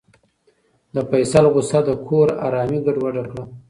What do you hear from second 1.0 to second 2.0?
فیصل غوسه د